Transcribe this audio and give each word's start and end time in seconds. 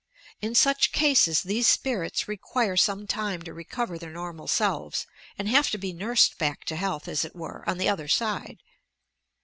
In 0.41 0.55
such 0.55 0.91
cases 0.93 1.43
these 1.43 1.67
spirits 1.67 2.27
require 2.27 2.75
some 2.75 3.05
time 3.05 3.43
to 3.43 3.53
recover 3.53 3.99
their 3.99 4.09
normal 4.09 4.47
selves, 4.47 5.05
and 5.37 5.47
have 5.47 5.69
to 5.69 5.77
be 5.77 5.93
nursed 5.93 6.39
back 6.39 6.65
to 6.65 6.75
health, 6.75 7.07
as 7.07 7.23
it 7.23 7.35
were, 7.35 7.63
on 7.69 7.77
the 7.77 7.87
other 7.87 8.07
side. 8.07 8.63